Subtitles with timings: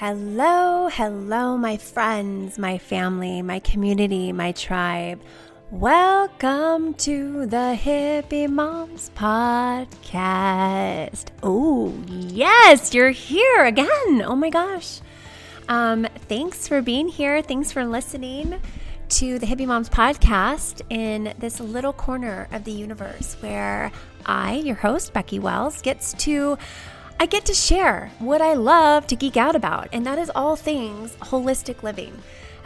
[0.00, 5.20] Hello, hello, my friends, my family, my community, my tribe.
[5.72, 10.12] Welcome to the Hippie Moms Podcast.
[11.42, 14.22] Oh, yes, you're here again.
[14.24, 15.00] Oh my gosh.
[15.68, 17.42] Um, thanks for being here.
[17.42, 18.60] Thanks for listening
[19.08, 23.90] to the Hippie Moms Podcast in this little corner of the universe where
[24.24, 26.56] I, your host, Becky Wells, gets to
[27.20, 30.54] I get to share what I love to geek out about, and that is all
[30.54, 32.16] things holistic living.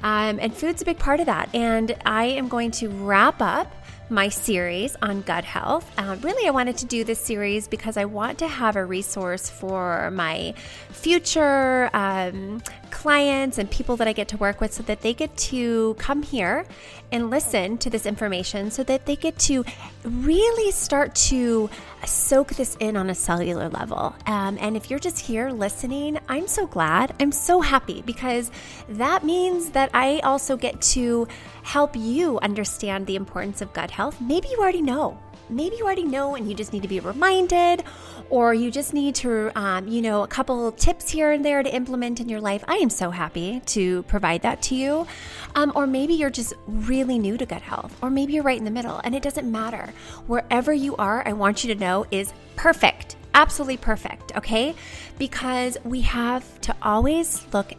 [0.02, 1.48] Um, and food's a big part of that.
[1.54, 3.72] And I am going to wrap up
[4.10, 5.90] my series on gut health.
[5.96, 9.48] Uh, really, I wanted to do this series because I want to have a resource
[9.48, 10.52] for my
[10.90, 15.34] future um, clients and people that I get to work with so that they get
[15.38, 16.66] to come here
[17.12, 19.64] and listen to this information so that they get to
[20.04, 21.70] really start to
[22.04, 24.14] soak this in on a cellular level.
[24.26, 27.14] Um, and if you're just here listening, I'm so glad.
[27.20, 28.50] I'm so happy because
[28.88, 31.28] that means that I also get to
[31.62, 34.20] help you understand the importance of gut health.
[34.20, 35.18] Maybe you already know.
[35.48, 37.84] Maybe you already know and you just need to be reminded,
[38.32, 41.72] or you just need to, um, you know, a couple tips here and there to
[41.72, 42.64] implement in your life.
[42.66, 45.06] I am so happy to provide that to you.
[45.54, 48.64] Um, or maybe you're just really new to gut health, or maybe you're right in
[48.64, 49.92] the middle, and it doesn't matter.
[50.28, 54.74] Wherever you are, I want you to know is perfect, absolutely perfect, okay?
[55.18, 57.74] Because we have to always look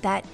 [0.00, 0.24] that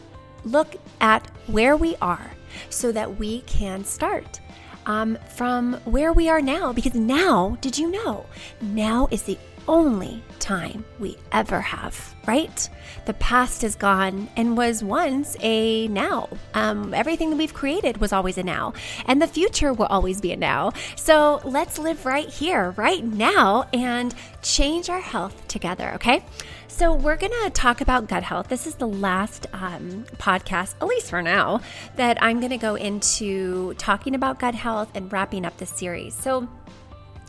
[0.45, 2.31] look at where we are
[2.71, 4.39] so that we can start
[4.87, 6.73] um, from where we are now.
[6.73, 8.27] Because now, did you know?
[8.61, 9.37] Now is the
[9.69, 12.69] only time we ever have, right?
[13.05, 16.29] The past is gone and was once a now.
[16.55, 18.75] Um, everything that we've created was always a now,
[19.07, 20.73] and the future will always be a now.
[20.95, 26.25] So let's live right here, right now, and change our health together, okay?
[26.69, 28.49] So, we're going to talk about gut health.
[28.49, 31.63] This is the last um, podcast, at least for now,
[31.95, 36.15] that I'm going to go into talking about gut health and wrapping up this series.
[36.15, 36.47] So,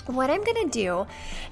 [0.08, 1.08] what I'm to do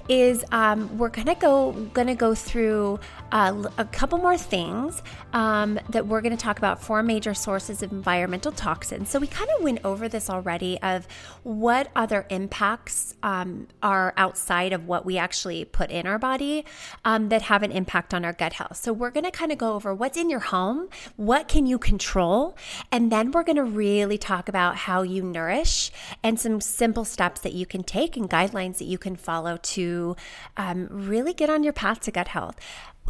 [0.08, 1.72] is um, we're to go
[2.06, 3.00] to go through
[3.32, 7.92] a couple more things um, that we're going to talk about four major sources of
[7.92, 9.08] environmental toxins.
[9.08, 11.06] So we kind of went over this already of
[11.42, 16.64] what other impacts um, are outside of what we actually put in our body
[17.04, 18.76] um, that have an impact on our gut health.
[18.76, 21.78] So we're going to kind of go over what's in your home, what can you
[21.78, 22.56] control,
[22.92, 25.90] and then we're going to really talk about how you nourish
[26.22, 30.16] and some simple steps that you can take and guidelines that you can follow to
[30.56, 32.56] um, really get on your path to gut health.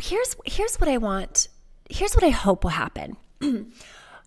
[0.00, 1.48] Here's here's what I want.
[1.88, 3.16] Here's what I hope will happen.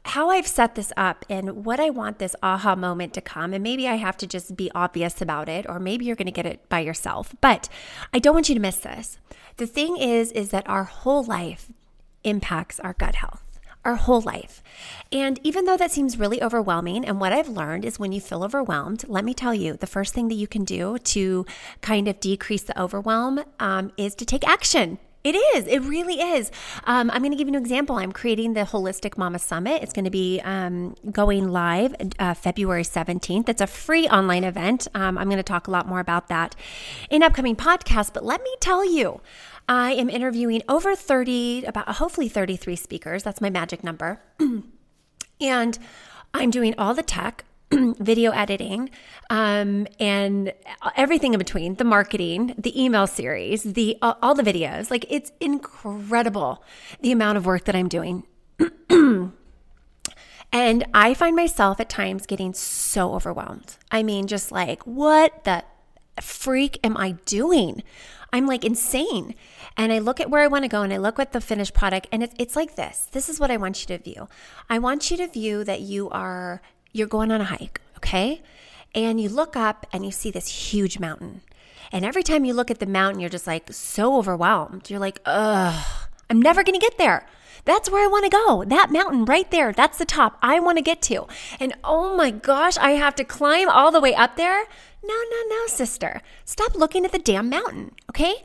[0.06, 3.54] how I've set this up and what I want this aha moment to come.
[3.54, 6.32] And maybe I have to just be obvious about it, or maybe you're going to
[6.32, 7.36] get it by yourself.
[7.42, 7.70] But
[8.14, 9.20] I don't want you to miss this.
[9.58, 11.72] The thing is, is that our whole life
[12.24, 13.44] impacts our gut health
[13.86, 14.62] our whole life.
[15.12, 18.44] And even though that seems really overwhelming, and what I've learned is when you feel
[18.44, 21.46] overwhelmed, let me tell you, the first thing that you can do to
[21.82, 25.00] kind of decrease the overwhelm um, is to take action.
[25.22, 25.68] It is.
[25.68, 26.50] It really is.
[26.86, 27.98] Um, I'm going to give you an example.
[27.98, 29.84] I'm creating the Holistic Mama Summit.
[29.84, 33.50] It's going to be um, going live uh, February 17th.
[33.50, 34.88] It's a free online event.
[34.96, 36.56] Um, I'm going to talk a lot more about that
[37.10, 38.14] in upcoming podcasts.
[38.14, 39.20] But let me tell you,
[39.68, 43.24] I am interviewing over 30, about hopefully 33 speakers.
[43.24, 44.22] That's my magic number.
[45.42, 45.80] and
[46.34, 47.44] I'm doing all the tech,
[48.00, 48.90] video editing,
[49.30, 50.54] um, and
[50.96, 54.90] everything in between the marketing, the email series, the all the videos.
[54.90, 56.64] Like it's incredible
[57.02, 58.26] the amount of work that I'm doing.
[60.52, 63.78] and I find myself at times getting so overwhelmed.
[63.92, 65.64] I mean, just like, what the
[66.22, 67.84] freak am I doing?
[68.32, 69.36] I'm like insane.
[69.78, 71.74] And I look at where I want to go and I look at the finished
[71.74, 73.08] product and it's, it's like this.
[73.12, 74.28] This is what I want you to view.
[74.70, 78.42] I want you to view that you are you're going on a hike, okay?
[78.96, 81.42] And you look up and you see this huge mountain.
[81.92, 84.90] And every time you look at the mountain, you're just like so overwhelmed.
[84.90, 85.86] You're like, ugh,
[86.30, 87.26] I'm never gonna get there.
[87.66, 88.64] That's where I wanna go.
[88.66, 91.28] That mountain right there, that's the top I wanna get to.
[91.60, 94.66] And oh my gosh, I have to climb all the way up there.
[95.04, 96.22] No, no, no, sister.
[96.46, 98.44] Stop looking at the damn mountain, okay?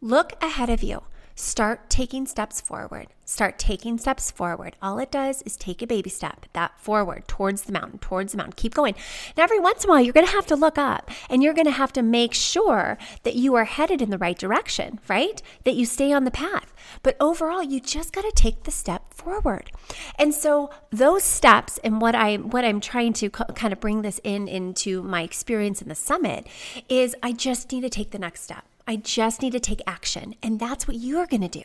[0.00, 1.02] Look ahead of you.
[1.34, 3.08] Start taking steps forward.
[3.24, 4.76] Start taking steps forward.
[4.82, 8.38] All it does is take a baby step, that forward towards the mountain, towards the
[8.38, 8.54] mountain.
[8.56, 8.94] Keep going.
[9.36, 11.54] Now, every once in a while, you're going to have to look up and you're
[11.54, 15.40] going to have to make sure that you are headed in the right direction, right?
[15.64, 16.74] That you stay on the path.
[17.02, 19.70] But overall, you just got to take the step forward.
[20.18, 24.20] And so those steps and what I what I'm trying to kind of bring this
[24.24, 26.46] in into my experience in the summit
[26.88, 28.64] is I just need to take the next step.
[28.86, 30.34] I just need to take action.
[30.42, 31.64] And that's what you're going to do.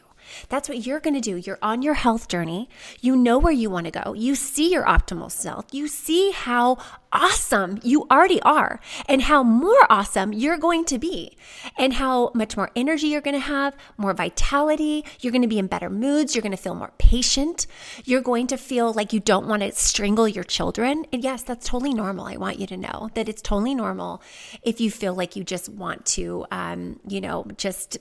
[0.49, 1.37] That's what you're going to do.
[1.37, 2.69] You're on your health journey.
[3.01, 4.13] You know where you want to go.
[4.13, 5.65] You see your optimal self.
[5.71, 6.77] You see how
[7.11, 11.37] awesome you already are and how more awesome you're going to be
[11.77, 15.05] and how much more energy you're going to have, more vitality.
[15.19, 16.35] You're going to be in better moods.
[16.35, 17.67] You're going to feel more patient.
[18.03, 21.05] You're going to feel like you don't want to strangle your children.
[21.11, 22.25] And yes, that's totally normal.
[22.25, 24.21] I want you to know that it's totally normal
[24.61, 27.97] if you feel like you just want to, um, you know, just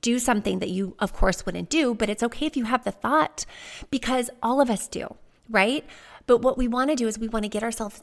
[0.00, 2.90] do something that you, of course, wouldn't do, but it's okay if you have the
[2.90, 3.44] thought
[3.90, 5.16] because all of us do,
[5.48, 5.84] right?
[6.26, 8.02] But what we want to do is we want to get ourselves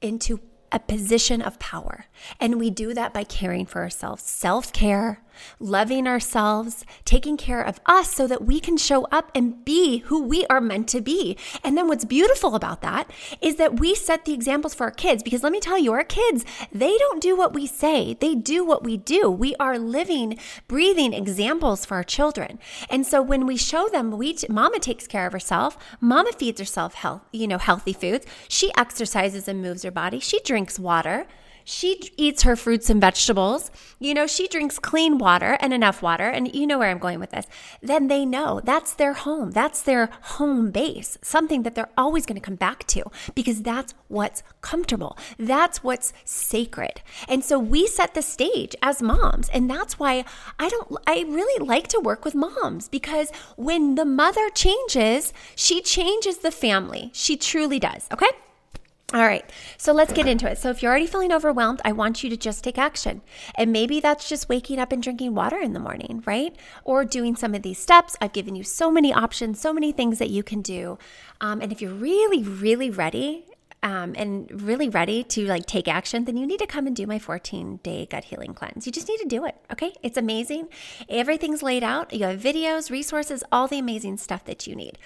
[0.00, 0.40] into
[0.70, 2.06] a position of power.
[2.40, 5.22] And we do that by caring for ourselves, self care,
[5.58, 10.22] loving ourselves, taking care of us so that we can show up and be who
[10.22, 11.36] we are meant to be.
[11.64, 15.22] And then what's beautiful about that is that we set the examples for our kids
[15.22, 18.64] because let me tell you, our kids, they don't do what we say, they do
[18.64, 19.30] what we do.
[19.30, 22.58] We are living, breathing examples for our children.
[22.90, 26.94] And so when we show them, we mama takes care of herself, mama feeds herself
[26.94, 28.26] health, you know, healthy foods.
[28.48, 30.20] She exercises and moves her body.
[30.20, 31.26] She drinks water.
[31.70, 33.70] She eats her fruits and vegetables.
[33.98, 36.26] You know, she drinks clean water and enough water.
[36.26, 37.44] And you know where I'm going with this.
[37.82, 39.50] Then they know that's their home.
[39.50, 43.04] That's their home base, something that they're always going to come back to
[43.34, 45.18] because that's what's comfortable.
[45.38, 47.02] That's what's sacred.
[47.28, 49.50] And so we set the stage as moms.
[49.50, 50.24] And that's why
[50.58, 55.82] I don't, I really like to work with moms because when the mother changes, she
[55.82, 57.10] changes the family.
[57.12, 58.06] She truly does.
[58.10, 58.30] Okay.
[59.14, 60.58] All right, so let's get into it.
[60.58, 63.22] So, if you're already feeling overwhelmed, I want you to just take action.
[63.54, 66.54] And maybe that's just waking up and drinking water in the morning, right?
[66.84, 68.16] Or doing some of these steps.
[68.20, 70.98] I've given you so many options, so many things that you can do.
[71.40, 73.46] Um, and if you're really, really ready
[73.82, 77.06] um, and really ready to like take action, then you need to come and do
[77.06, 78.86] my 14 day gut healing cleanse.
[78.86, 79.56] You just need to do it.
[79.72, 79.92] Okay.
[80.02, 80.68] It's amazing.
[81.08, 82.12] Everything's laid out.
[82.12, 84.98] You have videos, resources, all the amazing stuff that you need.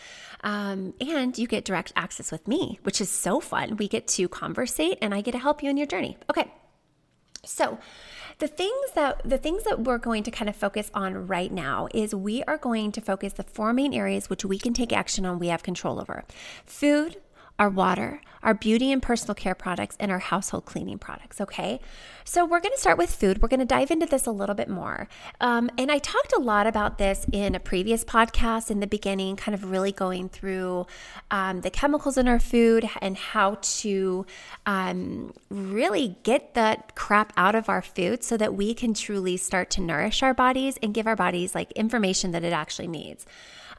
[0.43, 3.77] Um, and you get direct access with me, which is so fun.
[3.77, 6.17] We get to conversate and I get to help you in your journey.
[6.31, 6.51] Okay.
[7.45, 7.79] So,
[8.39, 11.89] the things that the things that we're going to kind of focus on right now
[11.93, 15.27] is we are going to focus the four main areas which we can take action
[15.27, 16.25] on we have control over.
[16.65, 17.21] Food,
[17.63, 21.41] our water, our beauty and personal care products, and our household cleaning products.
[21.41, 21.79] Okay.
[22.25, 23.41] So we're going to start with food.
[23.41, 25.09] We're going to dive into this a little bit more.
[25.41, 29.37] Um, and I talked a lot about this in a previous podcast in the beginning,
[29.37, 30.89] kind of really going through
[31.31, 34.27] um, the chemicals in our food and how to
[34.67, 39.71] um, really get that crap out of our food so that we can truly start
[39.71, 43.25] to nourish our bodies and give our bodies like information that it actually needs.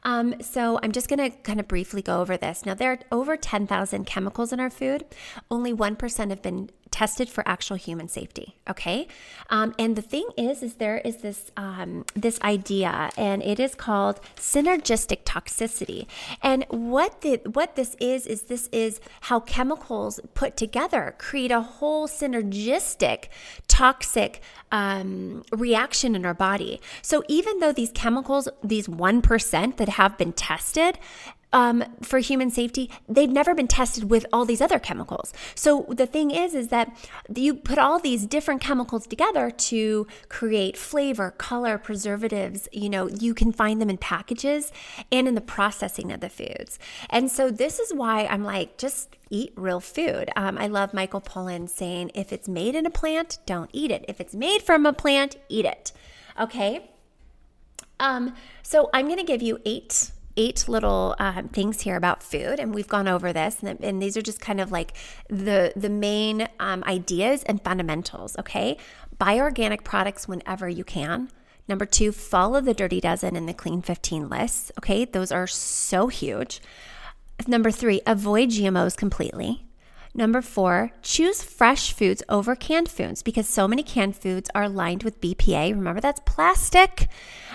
[0.04, 2.66] Um, so I'm just going to kind of briefly go over this.
[2.66, 5.04] Now, there are over 10,000 chemicals in our food.
[5.50, 8.54] Only 1% have been tested for actual human safety.
[8.72, 9.08] Okay,
[9.50, 13.74] um, and the thing is, is there is this um, this idea, and it is
[13.74, 16.06] called synergistic toxicity.
[16.40, 21.62] And what the what this is is this is how chemicals put together create a
[21.62, 23.20] whole synergistic
[23.66, 24.40] toxic
[24.70, 26.80] um, reaction in our body.
[27.02, 30.98] So even though these chemicals, these one percent that have been tested,
[31.54, 35.32] um, for human safety, they've never been tested with all these other chemicals.
[35.54, 36.94] So the thing is, is that
[37.34, 42.68] you put all these different chemicals together to create flavor, color, preservatives.
[42.72, 44.72] You know, you can find them in packages
[45.12, 46.78] and in the processing of the foods.
[47.08, 50.30] And so this is why I'm like, just eat real food.
[50.34, 54.04] Um, I love Michael Pollan saying, if it's made in a plant, don't eat it.
[54.08, 55.92] If it's made from a plant, eat it.
[56.38, 56.90] Okay.
[58.00, 58.34] Um,
[58.64, 62.74] so I'm going to give you eight eight little um, things here about food, and
[62.74, 64.94] we've gone over this, and, and these are just kind of like
[65.28, 68.36] the the main um, ideas and fundamentals.
[68.38, 68.76] Okay,
[69.18, 71.30] buy organic products whenever you can.
[71.66, 74.70] Number two, follow the Dirty Dozen and the Clean 15 lists.
[74.78, 76.60] Okay, those are so huge.
[77.46, 79.63] Number three, avoid GMOs completely.
[80.16, 85.02] Number four, choose fresh foods over canned foods because so many canned foods are lined
[85.02, 85.74] with BPA.
[85.74, 87.08] Remember, that's plastic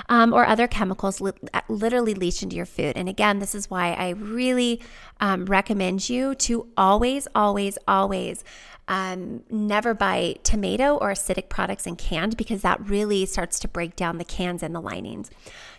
[0.09, 1.31] um, or other chemicals li-
[1.69, 2.97] literally leach into your food.
[2.97, 4.81] And again, this is why I really
[5.21, 8.43] um, recommend you to always, always, always
[8.89, 13.95] um, never buy tomato or acidic products in canned because that really starts to break
[13.95, 15.29] down the cans and the linings.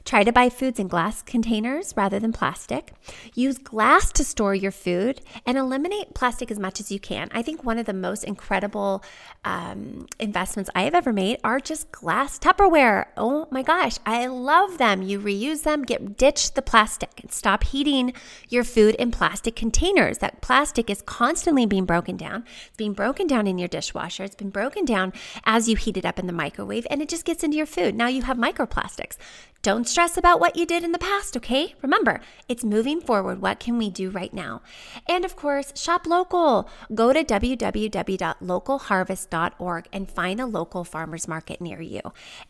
[0.04, 2.92] Try to buy foods in glass containers rather than plastic.
[3.34, 7.28] Use glass to store your food and eliminate plastic as much as you can.
[7.32, 9.04] I think one of the most incredible
[9.44, 13.06] um, investments I have ever made are just glass Tupperware.
[13.16, 15.02] Oh my gosh, I love them.
[15.02, 18.12] You reuse them, get ditch the plastic and stop heating
[18.48, 20.18] your food in plastic containers.
[20.18, 22.44] That plastic is constantly being broken down.
[22.66, 24.24] It's being broken down in your dishwasher.
[24.24, 25.12] It's been broken down
[25.44, 27.94] as you heat it up in the microwave and it just gets into your food.
[27.94, 29.16] Now you have microplastics.
[29.62, 31.74] Don't stress about what you did in the past, okay?
[31.82, 33.42] Remember, it's moving forward.
[33.42, 34.62] What can we do right now?
[35.06, 36.66] And of course, shop local.
[36.94, 42.00] Go to www.localharvest.org and find a local farmers market near you.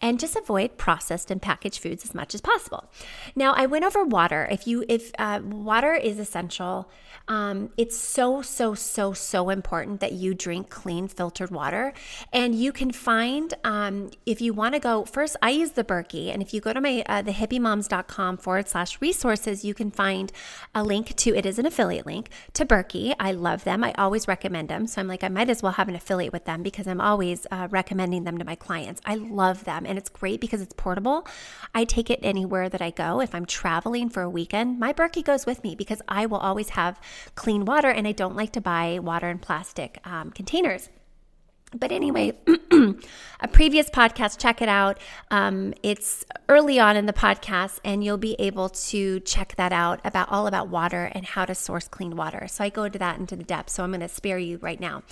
[0.00, 2.88] And just avoid processed and packaged foods as much as possible.
[3.34, 4.46] Now, I went over water.
[4.48, 6.88] If you if uh, water is essential,
[7.26, 11.92] um, it's so so so so important that you drink clean filtered water.
[12.32, 15.34] And you can find um, if you want to go first.
[15.42, 19.00] I use the Berkey, and if you go to my uh, the hippiemoms.com forward slash
[19.00, 20.33] resources, you can find
[20.75, 23.14] a link to it is an affiliate link to Berkey.
[23.19, 23.83] I love them.
[23.85, 24.87] I always recommend them.
[24.87, 27.47] So I'm like, I might as well have an affiliate with them because I'm always
[27.50, 29.00] uh, recommending them to my clients.
[29.04, 29.87] I love them.
[29.87, 31.26] And it's great because it's portable.
[31.75, 33.21] I take it anywhere that I go.
[33.21, 36.71] If I'm traveling for a weekend, my Berkey goes with me because I will always
[36.71, 37.00] have
[37.35, 40.88] clean water and I don't like to buy water in plastic um, containers.
[41.72, 42.36] But anyway,
[43.40, 44.98] a previous podcast, check it out.
[45.30, 50.00] Um, it's early on in the podcast, and you'll be able to check that out
[50.04, 52.48] about all about water and how to source clean water.
[52.48, 53.70] So I go into that into the depth.
[53.70, 55.04] So I'm going to spare you right now.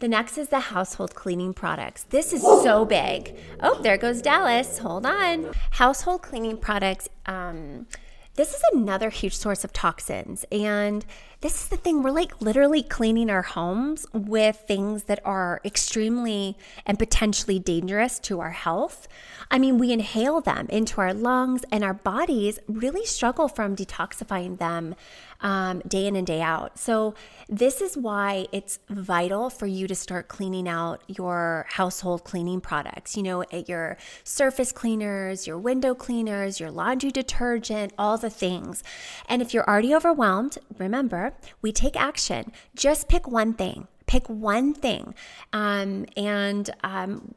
[0.00, 2.04] The next is the household cleaning products.
[2.10, 3.36] This is so big.
[3.60, 4.78] Oh, there goes Dallas.
[4.78, 5.52] Hold on.
[5.70, 7.08] Household cleaning products.
[7.24, 7.86] Um,
[8.34, 10.44] this is another huge source of toxins.
[10.50, 11.06] And
[11.44, 16.56] this is the thing, we're like literally cleaning our homes with things that are extremely
[16.86, 19.06] and potentially dangerous to our health.
[19.50, 24.56] I mean, we inhale them into our lungs, and our bodies really struggle from detoxifying
[24.56, 24.94] them
[25.42, 26.78] um, day in and day out.
[26.78, 27.14] So,
[27.46, 33.16] this is why it's vital for you to start cleaning out your household cleaning products.
[33.18, 38.82] You know, your surface cleaners, your window cleaners, your laundry detergent, all the things.
[39.28, 42.52] And if you're already overwhelmed, remember, we take action.
[42.74, 43.88] Just pick one thing.
[44.06, 45.14] Pick one thing.
[45.52, 47.34] Um, and um,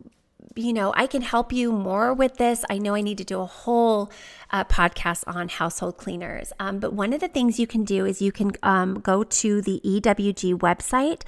[0.58, 2.64] you know, I can help you more with this.
[2.70, 4.12] I know I need to do a whole
[4.52, 6.54] uh, podcast on household cleaners.
[6.60, 9.62] Um, but one of the things you can do is you can um, go to
[9.62, 11.24] the EWG website.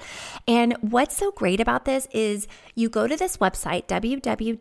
[0.48, 4.56] And what's so great about this is you go to this website, www.ewg.com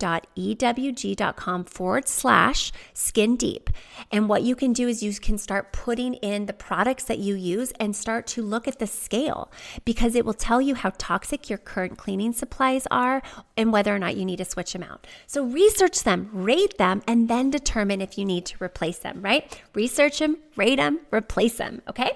[1.66, 3.70] forward slash skin deep.
[4.12, 7.36] And what you can do is you can start putting in the products that you
[7.36, 9.52] use and start to look at the scale
[9.86, 13.22] because it will tell you how toxic your current cleaning supplies are
[13.56, 15.08] and whether or not you need to switch them out.
[15.28, 19.62] So research them, rate them, and then determine if you need to replace them, right?
[19.74, 22.12] Research them, rate them, replace them, okay?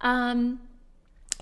[0.00, 0.60] Um,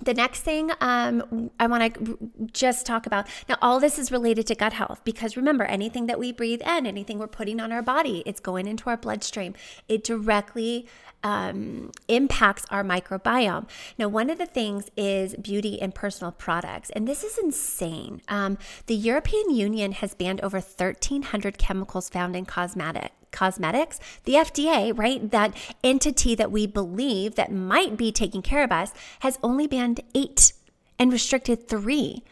[0.02, 2.18] the next thing um, I want to
[2.52, 6.18] just talk about now, all this is related to gut health because remember, anything that
[6.18, 9.54] we breathe in, anything we're putting on our body, it's going into our bloodstream.
[9.88, 10.86] It directly
[11.22, 13.68] um, impacts our microbiome.
[13.98, 18.20] Now, one of the things is beauty and personal products, and this is insane.
[18.28, 24.96] Um, the European Union has banned over 1,300 chemicals found in cosmetic cosmetics, the FDA,
[24.96, 29.66] right, that entity that we believe that might be taking care of us, has only
[29.66, 30.52] banned eight
[30.98, 32.24] and restricted three.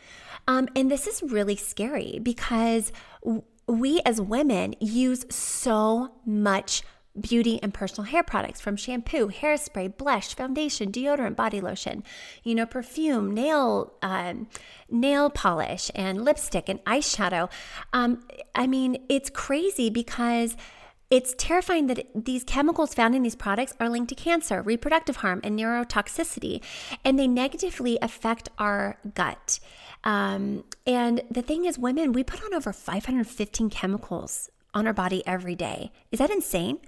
[0.48, 2.92] Um, and this is really scary because
[3.66, 6.82] we as women use so much
[7.18, 12.02] beauty and personal hair products from shampoo, hairspray, blush, foundation, deodorant, body lotion,
[12.42, 14.48] you know, perfume, nail, um,
[14.90, 17.48] nail polish, and lipstick and eyeshadow.
[17.92, 20.56] Um, I mean, it's crazy because
[21.14, 25.40] it's terrifying that these chemicals found in these products are linked to cancer, reproductive harm,
[25.44, 26.60] and neurotoxicity,
[27.04, 29.60] and they negatively affect our gut.
[30.02, 35.24] Um, and the thing is, women, we put on over 515 chemicals on our body
[35.24, 35.92] every day.
[36.10, 36.78] Is that insane?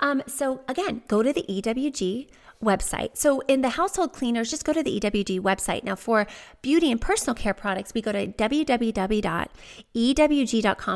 [0.00, 2.28] Um, so, again, go to the EWG
[2.62, 3.16] website.
[3.16, 5.84] So, in the household cleaners, just go to the EWG website.
[5.84, 6.26] Now, for
[6.62, 9.40] beauty and personal care products, we go to www.ewg.com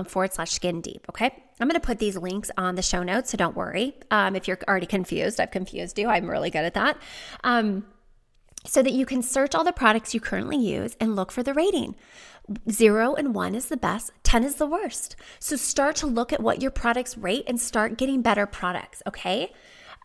[0.05, 1.07] forward slash skin deep.
[1.09, 1.45] Okay.
[1.61, 3.95] I'm going to put these links on the show notes, so don't worry.
[4.11, 6.09] Um, if you're already confused, I've confused you.
[6.09, 6.97] I'm really good at that.
[7.45, 7.85] Um,
[8.67, 11.55] so that you can search all the products you currently use and look for the
[11.55, 11.95] rating.
[12.71, 15.17] Zero and one is the best, 10 is the worst.
[15.39, 19.53] So start to look at what your products rate and start getting better products, okay?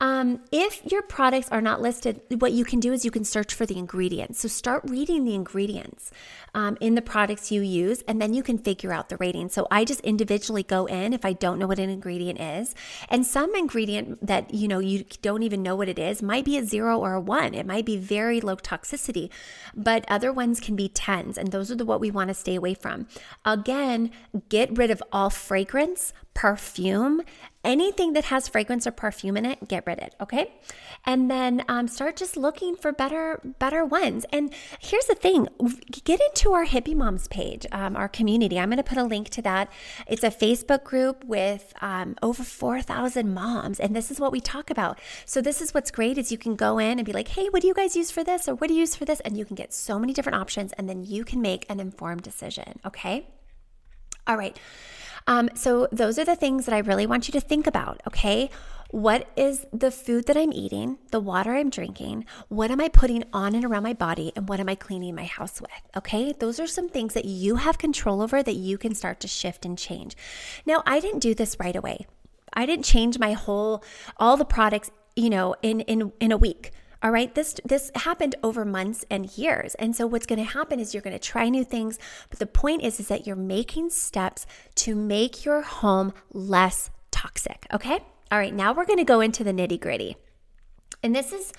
[0.01, 3.53] Um, if your products are not listed, what you can do is you can search
[3.53, 4.41] for the ingredients.
[4.41, 6.11] So start reading the ingredients
[6.53, 9.47] um, in the products you use, and then you can figure out the rating.
[9.49, 12.75] So I just individually go in if I don't know what an ingredient is,
[13.09, 16.57] and some ingredient that you know you don't even know what it is might be
[16.57, 17.53] a zero or a one.
[17.53, 19.29] It might be very low toxicity,
[19.73, 22.55] but other ones can be tens, and those are the what we want to stay
[22.55, 23.07] away from.
[23.45, 24.11] Again,
[24.49, 27.21] get rid of all fragrance, perfume
[27.65, 30.53] anything that has fragrance or perfume in it, get rid of it, okay?
[31.05, 34.25] And then um, start just looking for better, better ones.
[34.31, 35.49] And here's the thing:
[36.03, 38.59] get into our Hippie Moms page, um, our community.
[38.59, 39.71] I'm going to put a link to that.
[40.07, 44.69] It's a Facebook group with um, over 4,000 moms, and this is what we talk
[44.69, 44.99] about.
[45.25, 47.61] So this is what's great is you can go in and be like, "Hey, what
[47.61, 49.45] do you guys use for this?" or "What do you use for this?" and you
[49.45, 52.79] can get so many different options, and then you can make an informed decision.
[52.85, 53.27] Okay.
[54.27, 54.57] All right.
[55.27, 58.49] Um, so, those are the things that I really want you to think about, okay?
[58.91, 62.25] What is the food that I'm eating, the water I'm drinking?
[62.49, 64.31] What am I putting on and around my body?
[64.35, 65.71] And what am I cleaning my house with?
[65.97, 69.27] Okay, those are some things that you have control over that you can start to
[69.27, 70.15] shift and change.
[70.65, 72.05] Now, I didn't do this right away.
[72.53, 73.83] I didn't change my whole,
[74.17, 76.71] all the products, you know, in in in a week.
[77.05, 79.75] All right, this this happened over months and years.
[79.75, 81.99] And so what's going to happen is you're going to try new things,
[82.31, 84.47] but the point is is that you're making steps
[84.77, 87.99] to make your home less toxic, okay?
[88.31, 90.17] All right, now we're going to go into the nitty-gritty.
[91.03, 91.53] And this is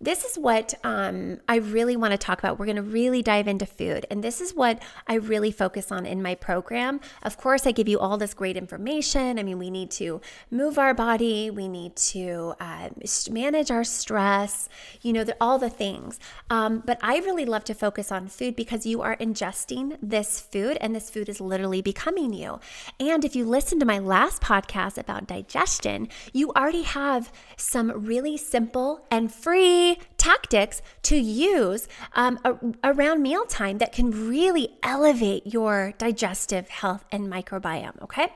[0.00, 2.58] this is what um, I really want to talk about.
[2.58, 4.04] We're going to really dive into food.
[4.10, 7.00] And this is what I really focus on in my program.
[7.22, 9.38] Of course, I give you all this great information.
[9.38, 12.90] I mean, we need to move our body, we need to uh,
[13.30, 14.68] manage our stress,
[15.00, 16.20] you know, the, all the things.
[16.50, 20.76] Um, but I really love to focus on food because you are ingesting this food
[20.80, 22.60] and this food is literally becoming you.
[23.00, 28.36] And if you listen to my last podcast about digestion, you already have some really
[28.36, 29.85] simple and free
[30.16, 37.32] tactics to use um, a, around mealtime that can really elevate your digestive health and
[37.32, 38.02] microbiome.
[38.02, 38.28] Okay.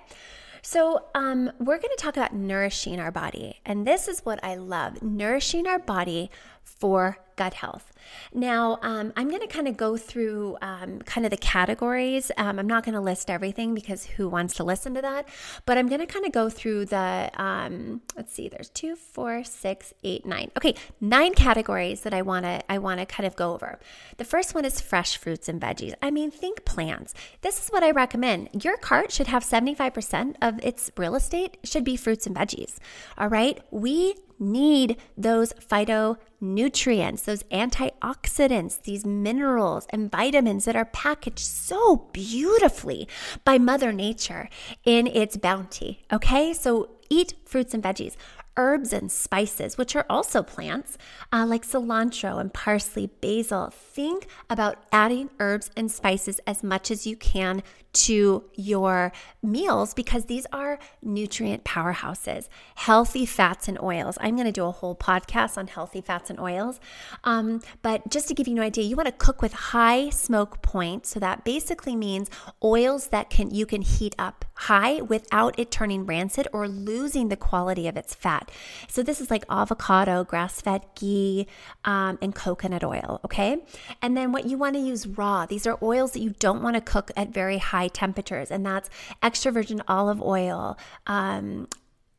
[0.62, 3.60] So, um, we're going to talk about nourishing our body.
[3.64, 6.30] And this is what I love nourishing our body
[6.62, 7.92] for gut health.
[8.32, 12.30] Now, um, I'm going to kind of go through um, kind of the categories.
[12.36, 15.28] Um, I'm not going to list everything because who wants to listen to that?
[15.66, 19.44] But I'm going to kind of go through the, um, let's see, there's two, four,
[19.44, 20.50] six, eight, nine.
[20.56, 23.78] Okay, nine categories that I want to I want to kind of go over.
[24.16, 25.94] The first one is fresh fruits and veggies.
[26.02, 27.14] I mean, think plants.
[27.42, 28.64] This is what I recommend.
[28.64, 32.76] Your cart should have 75% of its real estate should be fruits and veggies.
[33.18, 41.38] All right, we need those phytonutrients, those antioxidants, these minerals and vitamins that are packaged
[41.40, 43.06] so beautifully
[43.44, 44.48] by Mother Nature
[44.84, 46.02] in its bounty.
[46.12, 48.16] Okay, so eat fruits and veggies
[48.56, 50.98] herbs and spices, which are also plants,
[51.32, 53.70] uh, like cilantro and parsley, basil.
[53.70, 60.26] Think about adding herbs and spices as much as you can to your meals because
[60.26, 62.48] these are nutrient powerhouses.
[62.76, 64.16] Healthy fats and oils.
[64.20, 66.78] I'm going to do a whole podcast on healthy fats and oils.
[67.24, 70.62] Um, but just to give you an idea, you want to cook with high smoke
[70.62, 71.06] point.
[71.06, 72.30] So that basically means
[72.62, 77.36] oils that can you can heat up high without it turning rancid or losing the
[77.36, 78.50] quality of its fat.
[78.88, 81.48] So this is like avocado, grass-fed ghee,
[81.84, 83.20] um, and coconut oil.
[83.24, 83.64] Okay,
[84.00, 85.44] and then what you want to use raw.
[85.44, 88.64] These are oils that you don't want to cook at very high high temperatures, and
[88.64, 88.90] that's
[89.22, 91.66] extra virgin olive oil, um,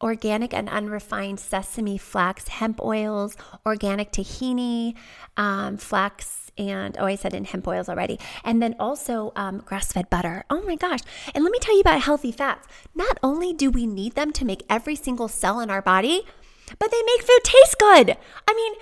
[0.01, 4.95] organic and unrefined sesame, flax, hemp oils, organic tahini,
[5.37, 6.40] um, flax.
[6.57, 8.19] And oh, I said in hemp oils already.
[8.43, 10.43] And then also um, grass fed butter.
[10.49, 10.99] Oh my gosh.
[11.33, 12.67] And let me tell you about healthy fats.
[12.93, 16.23] Not only do we need them to make every single cell in our body,
[16.79, 18.17] but they make food taste good.
[18.47, 18.73] I mean,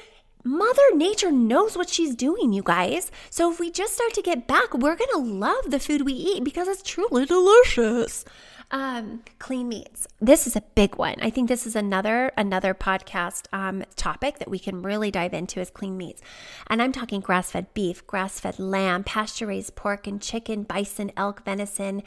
[0.43, 3.11] Mother Nature knows what she's doing, you guys.
[3.29, 6.13] So if we just start to get back, we're going to love the food we
[6.13, 8.23] eat because it's truly delicious.
[8.71, 10.07] Um, clean meats.
[10.19, 11.15] This is a big one.
[11.21, 15.59] I think this is another another podcast um, topic that we can really dive into
[15.59, 16.21] is clean meats.
[16.67, 22.03] And I'm talking grass-fed beef, grass-fed lamb, pasture-raised pork and chicken, bison, elk, venison.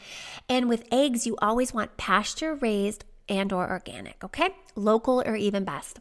[0.47, 4.49] And with eggs, you always want pasture-raised and or organic, okay?
[4.75, 5.99] Local or even best.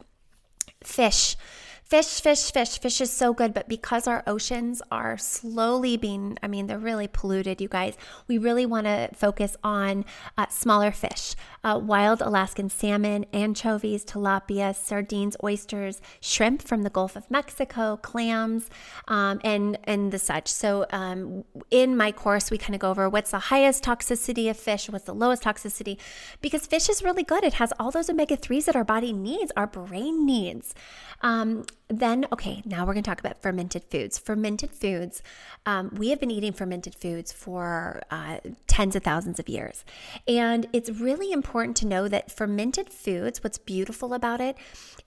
[0.82, 1.36] Fish
[1.84, 2.78] fish, fish, fish.
[2.78, 7.08] Fish is so good, but because our oceans are slowly being, I mean, they're really
[7.08, 7.96] polluted, you guys,
[8.28, 10.04] we really want to focus on
[10.38, 17.16] uh, smaller fish, uh, wild Alaskan salmon, anchovies, tilapia, sardines, oysters, shrimp from the Gulf
[17.16, 18.68] of Mexico, clams,
[19.08, 20.48] um, and, and the such.
[20.48, 24.56] So um, in my course, we kind of go over what's the highest toxicity of
[24.56, 25.98] fish, what's the lowest toxicity,
[26.40, 27.44] because fish is really good.
[27.44, 30.74] It has all those omega 3s that our body needs, our brain needs.
[31.22, 34.18] Um, then, okay, now we're going to talk about fermented foods.
[34.18, 35.22] Fermented foods,
[35.66, 39.84] um, we have been eating fermented foods for uh, tens of thousands of years.
[40.26, 44.56] And it's really important to know that fermented foods, what's beautiful about it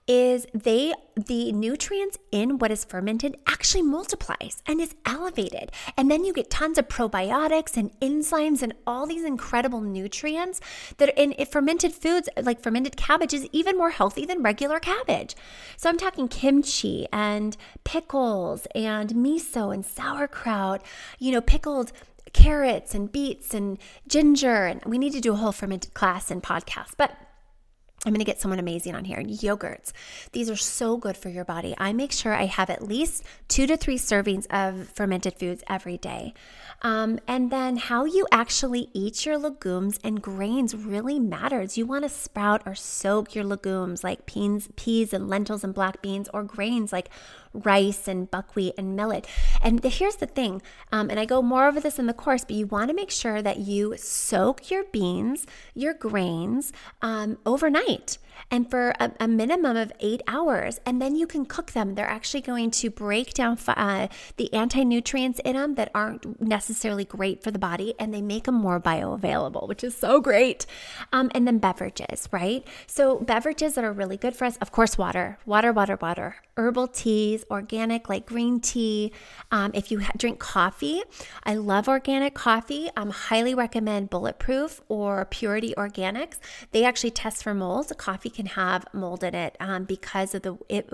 [0.06, 5.72] is they the nutrients in what is fermented actually multiplies and is elevated.
[5.96, 10.60] And then you get tons of probiotics and enzymes and all these incredible nutrients
[10.98, 15.34] that are in fermented foods, like fermented cabbage is even more healthy than regular cabbage.
[15.78, 20.82] So I'm talking kimchi and pickles and miso and sauerkraut,
[21.18, 21.92] you know, pickled
[22.34, 24.66] carrots and beets and ginger.
[24.66, 26.92] And we need to do a whole fermented class and podcast.
[26.98, 27.12] But
[28.04, 29.18] I'm going to get someone amazing on here.
[29.18, 29.92] Yogurts.
[30.32, 31.74] These are so good for your body.
[31.78, 35.96] I make sure I have at least two to three servings of fermented foods every
[35.96, 36.34] day.
[36.82, 41.78] Um, and then how you actually eat your legumes and grains really matters.
[41.78, 46.02] You want to sprout or soak your legumes like peas, peas and lentils and black
[46.02, 47.08] beans, or grains like
[47.64, 49.26] rice and buckwheat and millet.
[49.62, 52.44] And the, here's the thing, um, and I go more over this in the course,
[52.44, 58.18] but you want to make sure that you soak your beans, your grains um, overnight
[58.50, 60.80] and for a, a, minimum of eight hours.
[60.84, 61.94] And then you can cook them.
[61.94, 67.04] They're actually going to break down uh, the anti nutrients in them that aren't necessarily
[67.04, 70.66] great for the body and they make them more bioavailable, which is so great.
[71.12, 72.66] Um, and then beverages, right?
[72.86, 76.88] So, beverages that are really good for us, of course, water, water, water, water, herbal
[76.88, 79.12] teas, organic like green tea.
[79.50, 81.02] Um, if you ha- drink coffee,
[81.44, 82.90] I love organic coffee.
[82.96, 86.38] Um, highly recommend Bulletproof or Purity Organics.
[86.72, 87.92] They actually test for mold.
[87.96, 90.88] Coffee coffee can have mold in it um, because of the it,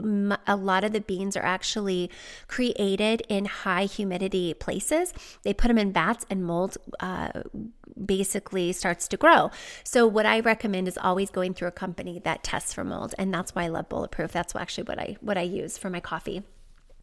[0.47, 2.11] a lot of the beans are actually
[2.47, 5.13] created in high humidity places.
[5.43, 6.79] They put them in vats and mold.
[7.01, 7.43] Uh,
[8.07, 9.51] basically starts to grow.
[9.85, 13.35] So what I recommend is always going through a company that tests for mold and
[13.35, 14.33] that's why I love bulletproof.
[14.33, 16.43] That's actually what I what I use for my coffee.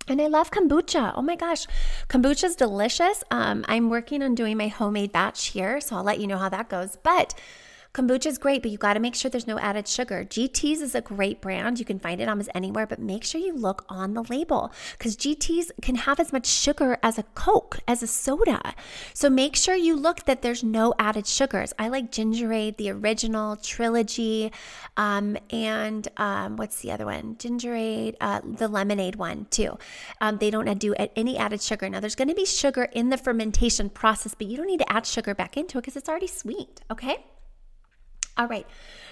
[0.07, 1.13] And I love kombucha.
[1.15, 1.67] Oh my gosh,
[2.07, 3.23] kombucha is delicious.
[3.29, 6.49] Um, I'm working on doing my homemade batch here, so I'll let you know how
[6.49, 6.97] that goes.
[7.03, 7.35] But
[7.99, 10.23] Kombucha is great, but you got to make sure there's no added sugar.
[10.23, 11.79] GT's is a great brand.
[11.79, 15.17] You can find it almost anywhere, but make sure you look on the label because
[15.17, 18.73] GT's can have as much sugar as a Coke, as a soda.
[19.13, 21.73] So make sure you look that there's no added sugars.
[21.77, 24.53] I like Gingerade, the original trilogy,
[24.95, 27.35] um, and um, what's the other one?
[27.35, 29.77] Gingerade, uh, the lemonade one too.
[30.21, 31.89] Um, they don't do any added sugar.
[31.89, 34.89] Now there's going to be sugar in the fermentation process, but you don't need to
[34.89, 36.79] add sugar back into it because it's already sweet.
[36.89, 37.25] Okay.
[38.39, 38.65] All right.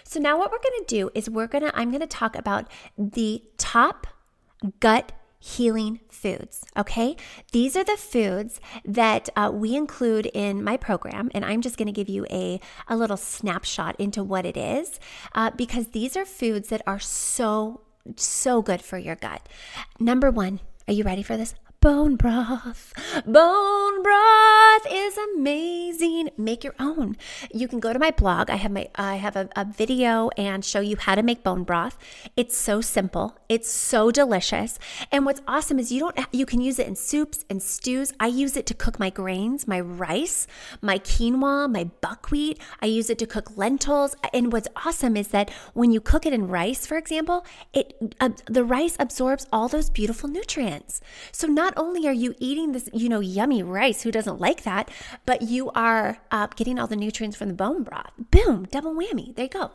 [0.05, 2.37] So now what we're going to do is we're going to I'm going to talk
[2.37, 4.07] about the top
[4.79, 6.63] gut healing foods.
[6.77, 7.17] Okay.
[7.51, 11.29] These are the foods that uh, we include in my program.
[11.33, 14.97] And I'm just going to give you a, a little snapshot into what it is
[15.35, 17.81] uh, because these are foods that are so,
[18.15, 19.47] so good for your gut.
[19.99, 21.53] Number one, are you ready for this?
[21.79, 22.91] Bone broth.
[23.27, 26.31] Bone broth is amazing.
[26.35, 27.15] Make your own.
[27.53, 28.49] You can go to my blog.
[28.49, 31.63] I have my I have a, a video and show you how to make bone
[31.63, 31.95] broth.
[32.35, 33.37] It's so simple.
[33.47, 34.79] It's so delicious.
[35.11, 38.11] And what's awesome is you don't you can use it in soups and stews.
[38.19, 40.47] I use it to cook my grains, my rice,
[40.81, 42.59] my quinoa, my buckwheat.
[42.81, 44.15] I use it to cook lentils.
[44.33, 48.29] And what's awesome is that when you cook it in rice, for example, it uh,
[48.47, 51.01] the rice absorbs all those beautiful nutrients.
[51.31, 54.63] So not not only are you eating this, you know, yummy rice, who doesn't like
[54.63, 54.89] that,
[55.25, 58.11] but you are uh, getting all the nutrients from the bone broth.
[58.31, 59.35] Boom, double whammy.
[59.35, 59.71] There you go.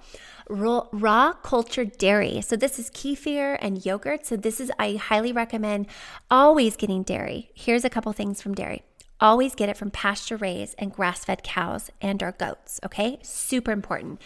[0.49, 2.41] Raw, raw cultured dairy.
[2.41, 4.25] So this is kefir and yogurt.
[4.25, 5.87] So this is, I highly recommend
[6.31, 7.51] always getting dairy.
[7.55, 8.85] Here's a couple things from dairy.
[9.21, 12.81] Always get it from pasture raised and grass fed cows and our goats.
[12.87, 14.19] Okay, super important.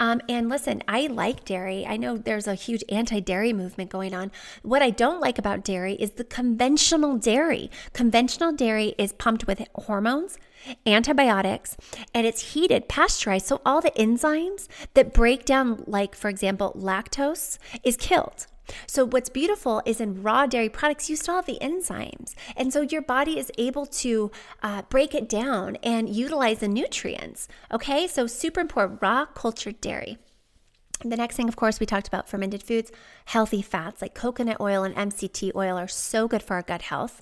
[0.00, 1.86] Um, and listen, I like dairy.
[1.86, 4.32] I know there's a huge anti dairy movement going on.
[4.62, 7.70] What I don't like about dairy is the conventional dairy.
[7.92, 10.38] Conventional dairy is pumped with hormones
[10.86, 11.76] antibiotics
[12.14, 17.58] and it's heated pasteurized so all the enzymes that break down like for example lactose
[17.82, 18.46] is killed
[18.86, 22.34] so, what's beautiful is in raw dairy products, you still have the enzymes.
[22.56, 24.30] And so your body is able to
[24.62, 27.48] uh, break it down and utilize the nutrients.
[27.72, 30.18] Okay, so super important raw cultured dairy.
[31.04, 32.90] The next thing, of course, we talked about fermented foods,
[33.26, 37.20] healthy fats like coconut oil and MCT oil are so good for our gut health.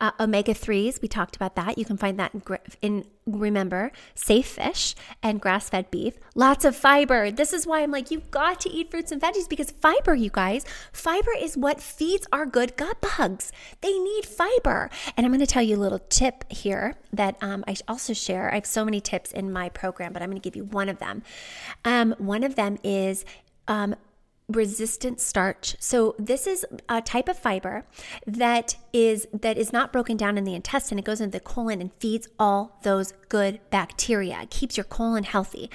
[0.00, 1.78] Uh, Omega 3s, we talked about that.
[1.78, 2.42] You can find that in,
[2.82, 6.18] in remember, safe fish and grass fed beef.
[6.34, 7.30] Lots of fiber.
[7.30, 10.30] This is why I'm like, you've got to eat fruits and veggies because fiber, you
[10.30, 13.52] guys, fiber is what feeds our good gut bugs.
[13.80, 14.90] They need fiber.
[15.16, 18.50] And I'm going to tell you a little tip here that um, I also share.
[18.50, 20.88] I have so many tips in my program, but I'm going to give you one
[20.88, 21.22] of them.
[21.84, 23.24] Um, one of them is
[23.68, 23.94] um,
[24.48, 25.76] resistant starch.
[25.80, 27.86] So this is a type of fiber
[28.26, 30.98] that is that is not broken down in the intestine.
[30.98, 34.42] It goes into the colon and feeds all those good bacteria.
[34.42, 35.68] It keeps your colon healthy.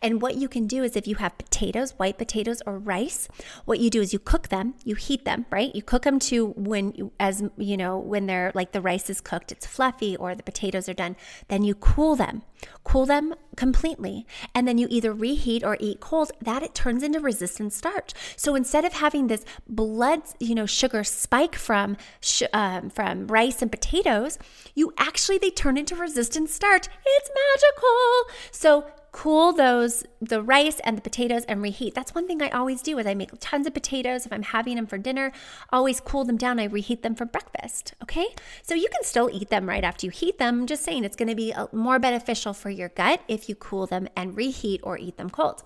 [0.00, 3.28] And what you can do is if you have potatoes, white potatoes or rice,
[3.66, 5.74] what you do is you cook them, you heat them, right?
[5.74, 9.20] You cook them to when you, as you know, when they're like the rice is
[9.20, 11.16] cooked, it's fluffy or the potatoes are done.
[11.48, 12.44] Then you cool them.
[12.84, 14.26] Cool them completely.
[14.54, 16.32] And then you either reheat or eat cold.
[16.40, 18.12] That it turns into resistant starch.
[18.36, 23.60] So instead of having this blood, you know, sugar spike from sh- um, from rice
[23.62, 24.38] and potatoes,
[24.74, 26.86] you actually they turn into resistant starch.
[27.04, 28.34] It's magical.
[28.50, 31.94] So cool those the rice and the potatoes and reheat.
[31.94, 34.24] That's one thing i always do is i make tons of potatoes.
[34.24, 35.32] If i'm having them for dinner
[35.70, 36.58] always cool them down.
[36.58, 38.26] I reheat them for breakfast okay?
[38.62, 40.66] So you can still eat them right after you heat them.
[40.66, 43.86] Just saying it's going to be uh, more beneficial for your gut if you cool
[43.86, 45.62] them and reheat or eat them cold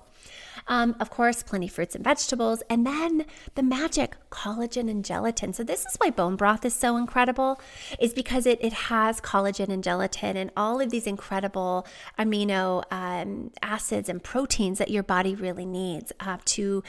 [0.68, 2.62] um, of course, plenty of fruits and vegetables.
[2.68, 3.24] And then
[3.55, 5.52] the magic collagen and gelatin.
[5.52, 7.61] So, this is why bone broth is so incredible,
[8.00, 11.87] is because it, it has collagen and gelatin and all of these incredible
[12.18, 16.83] amino um, acids and proteins that your body really needs uh, to,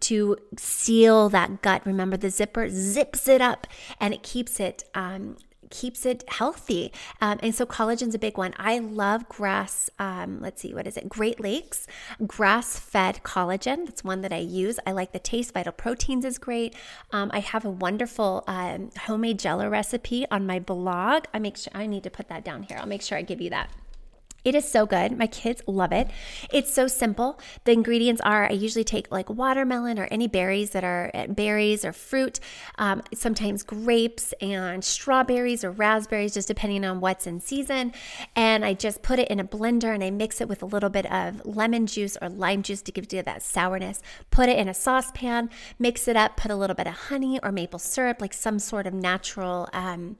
[0.00, 1.82] to seal that gut.
[1.84, 3.66] Remember, the zipper zips it up
[4.00, 5.36] and it keeps it um,
[5.70, 6.92] keeps it healthy.
[7.20, 8.54] Um, and so collagen's a big one.
[8.58, 11.08] I love grass, um, let's see, what is it?
[11.08, 11.86] Great Lakes
[12.26, 13.86] grass fed collagen.
[13.86, 14.78] That's one that I use.
[14.86, 15.54] I like the taste.
[15.54, 16.74] Vital Proteins is great.
[17.12, 21.24] Um, I have a wonderful um, homemade jello recipe on my blog.
[21.32, 22.78] I make sure I need to put that down here.
[22.78, 23.70] I'll make sure I give you that.
[24.42, 25.18] It is so good.
[25.18, 26.08] My kids love it.
[26.50, 27.38] It's so simple.
[27.64, 31.84] The ingredients are I usually take like watermelon or any berries that are eh, berries
[31.84, 32.40] or fruit,
[32.78, 37.92] um, sometimes grapes and strawberries or raspberries, just depending on what's in season.
[38.34, 40.90] And I just put it in a blender and I mix it with a little
[40.90, 44.00] bit of lemon juice or lime juice to give you that sourness.
[44.30, 47.52] Put it in a saucepan, mix it up, put a little bit of honey or
[47.52, 50.16] maple syrup, like some sort of natural, um,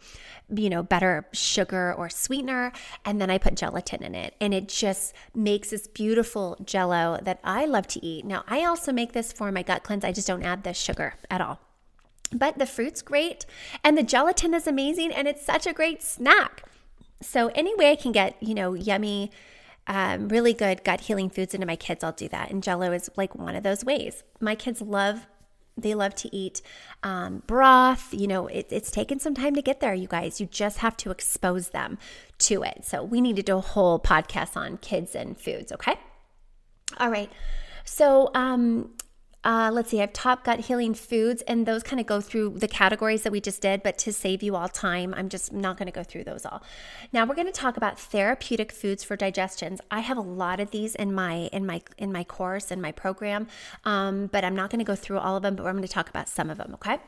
[0.54, 2.72] you know, better sugar or sweetener.
[3.06, 7.18] And then I put gelatin in in it and it just makes this beautiful jello
[7.22, 8.24] that I love to eat.
[8.24, 10.04] Now, I also make this for my gut cleanse.
[10.04, 11.60] I just don't add the sugar at all.
[12.32, 13.46] But the fruit's great
[13.82, 16.64] and the gelatin is amazing and it's such a great snack.
[17.22, 19.30] So, any way I can get, you know, yummy,
[19.86, 22.50] um, really good gut healing foods into my kids, I'll do that.
[22.50, 24.22] And jello is like one of those ways.
[24.40, 25.26] My kids love
[25.76, 26.62] they love to eat
[27.02, 28.12] um, broth.
[28.12, 30.40] You know, it, it's taken some time to get there, you guys.
[30.40, 31.98] You just have to expose them
[32.38, 32.84] to it.
[32.84, 35.98] So, we need to do a whole podcast on kids and foods, okay?
[36.98, 37.30] All right.
[37.84, 38.90] So, um,
[39.42, 42.58] uh, let's see, I have top gut healing foods, and those kind of go through
[42.58, 43.82] the categories that we just did.
[43.82, 46.62] But to save you all time, I'm just not going to go through those all.
[47.12, 49.80] Now we're going to talk about therapeutic foods for digestions.
[49.90, 52.92] I have a lot of these in my in my in my course in my
[52.92, 53.46] program,
[53.84, 55.56] um, but I'm not going to go through all of them.
[55.56, 56.74] But I'm going to talk about some of them.
[56.74, 56.98] Okay,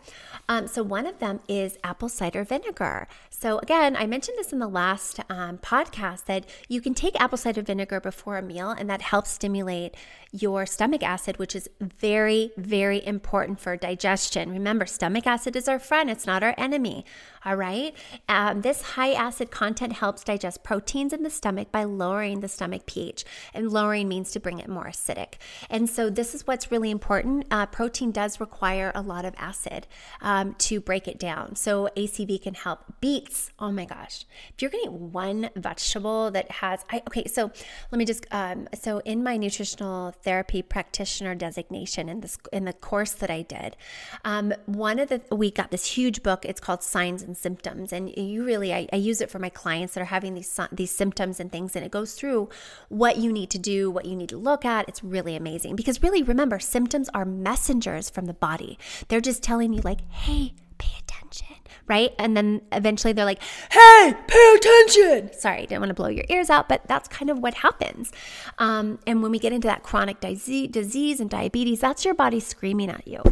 [0.48, 3.08] um, so one of them is apple cider vinegar.
[3.30, 7.36] So again, I mentioned this in the last um, podcast that you can take apple
[7.36, 9.96] cider vinegar before a meal, and that helps stimulate
[10.32, 14.50] your stomach acid, which is very, very very important for digestion.
[14.50, 17.04] Remember, stomach acid is our friend, it's not our enemy.
[17.44, 17.92] All right.
[18.28, 22.86] Um, this high acid content helps digest proteins in the stomach by lowering the stomach
[22.86, 25.34] pH, and lowering means to bring it more acidic.
[25.68, 27.46] And so, this is what's really important.
[27.50, 29.88] Uh, protein does require a lot of acid
[30.20, 31.56] um, to break it down.
[31.56, 32.80] So, ACV can help.
[33.00, 34.24] Beets, oh my gosh.
[34.54, 37.50] If you're going to eat one vegetable that has, I, okay, so
[37.90, 42.72] let me just, um, so in my nutritional therapy practitioner designation in this in the
[42.72, 43.76] course that I did,
[44.24, 46.44] um, one of the we got this huge book.
[46.44, 49.94] It's called Signs and Symptoms, and you really I, I use it for my clients
[49.94, 52.48] that are having these these symptoms and things, and it goes through
[52.88, 54.88] what you need to do, what you need to look at.
[54.88, 58.78] It's really amazing because really remember symptoms are messengers from the body.
[59.08, 62.12] They're just telling you like, hey, pay attention right?
[62.18, 65.32] And then eventually they're like, hey, pay attention.
[65.38, 68.12] Sorry, I didn't want to blow your ears out, but that's kind of what happens.
[68.58, 72.90] Um, and when we get into that chronic disease and diabetes, that's your body screaming
[72.90, 73.22] at you.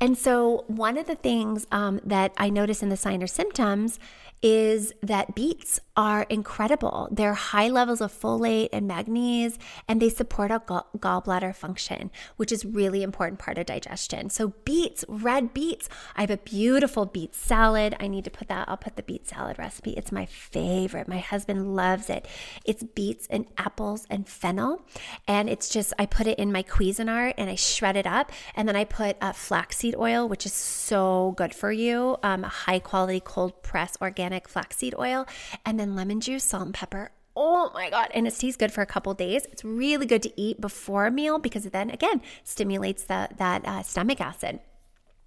[0.00, 3.98] And so, one of the things um, that I notice in the sign or symptoms
[4.44, 7.08] is that beets are incredible.
[7.10, 12.52] They're high levels of folate and magnesium, and they support our gall- gallbladder function, which
[12.52, 14.28] is really important part of digestion.
[14.28, 15.88] So beets, red beets.
[16.14, 17.93] I have a beautiful beet salad.
[18.00, 18.68] I need to put that.
[18.68, 19.92] I'll put the beet salad recipe.
[19.92, 21.08] It's my favorite.
[21.08, 22.26] My husband loves it.
[22.64, 24.82] It's beets and apples and fennel,
[25.26, 28.68] and it's just I put it in my Cuisinart and I shred it up, and
[28.68, 32.16] then I put uh, flaxseed oil, which is so good for you.
[32.22, 35.26] Um, high quality cold press organic flaxseed oil,
[35.64, 37.10] and then lemon juice, salt, and pepper.
[37.36, 38.10] Oh my God.
[38.14, 39.44] And it stays good for a couple days.
[39.50, 43.82] It's really good to eat before a meal because then, again, stimulates the, that uh,
[43.82, 44.60] stomach acid.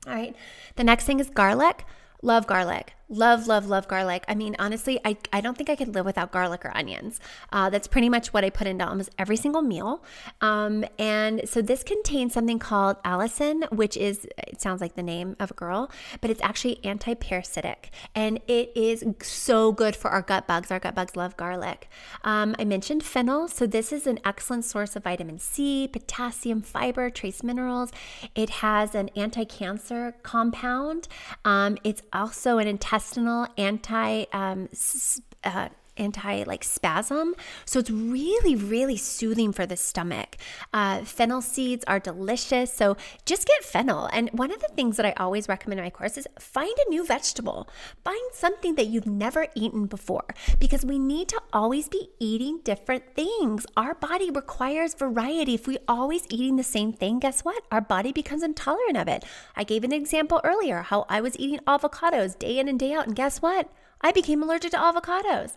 [0.06, 0.36] All right.
[0.78, 1.84] The next thing is garlic.
[2.24, 2.94] Love garlic.
[3.10, 4.26] Love, love, love garlic.
[4.28, 7.22] I mean, honestly, I, I don't think I could live without garlic or onions.
[7.54, 10.04] Uh, that's pretty much what I put into almost every single meal.
[10.42, 15.38] Um, and so this contains something called allicin, which is, it sounds like the name
[15.40, 15.90] of a girl,
[16.20, 17.92] but it's actually anti parasitic.
[18.14, 20.70] And it is so good for our gut bugs.
[20.70, 21.88] Our gut bugs love garlic.
[22.26, 23.48] Um, I mentioned fennel.
[23.48, 27.92] So this is an excellent source of vitamin C, potassium, fiber, trace minerals.
[28.36, 31.08] It has an anti cancer compound.
[31.46, 34.68] Um, it's also an intestinal intestinal anti um,
[35.44, 37.36] uh, anti like spasm.
[37.66, 40.38] So it's really, really soothing for the stomach.
[40.74, 42.74] Uh, fennel seeds are delicious.
[42.74, 44.10] So just get fennel.
[44.12, 46.90] And one of the things that I always recommend in my course is find a
[46.90, 47.70] new vegetable.
[48.04, 50.26] Find something that you've never eaten before
[50.60, 53.66] because we need to always be eating different things.
[53.76, 55.56] Our body requires variety.
[55.56, 57.64] If we always eating the same thing, guess what?
[57.72, 59.24] Our body becomes intolerant of it.
[59.56, 63.08] I gave an example earlier how I was eating avocados day in and day out.
[63.08, 63.70] And guess what?
[64.02, 65.54] I became allergic to avocados.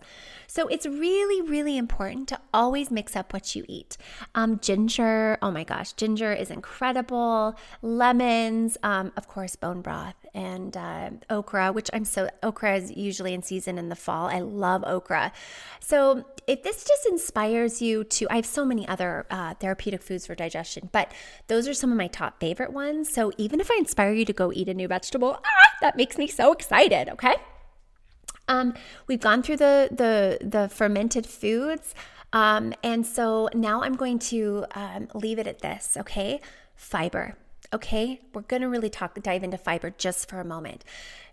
[0.47, 3.97] So it's really, really important to always mix up what you eat.
[4.35, 7.55] Um, ginger, oh my gosh, ginger is incredible.
[7.81, 13.33] Lemons, um, of course, bone broth and uh, okra, which I'm so, okra is usually
[13.33, 14.27] in season in the fall.
[14.27, 15.31] I love okra.
[15.79, 20.27] So if this just inspires you to, I have so many other uh, therapeutic foods
[20.27, 21.11] for digestion, but
[21.47, 23.07] those are some of my top favorite ones.
[23.11, 26.17] So even if I inspire you to go eat a new vegetable, ah, that makes
[26.17, 27.35] me so excited, okay?
[28.51, 28.73] Um,
[29.07, 31.95] we've gone through the the the fermented foods,
[32.33, 35.95] um, and so now I'm going to um, leave it at this.
[35.97, 36.41] Okay,
[36.75, 37.37] fiber.
[37.73, 40.83] Okay, we're gonna really talk dive into fiber just for a moment.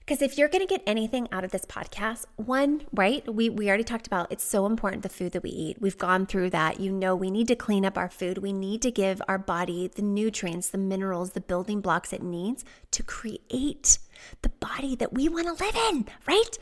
[0.09, 3.23] Because if you're going to get anything out of this podcast, one, right?
[3.31, 5.83] We, we already talked about it's so important the food that we eat.
[5.83, 6.81] We've gone through that.
[6.81, 8.39] You know, we need to clean up our food.
[8.39, 12.65] We need to give our body the nutrients, the minerals, the building blocks it needs
[12.93, 13.99] to create
[14.43, 16.59] the body that we want to live in, right?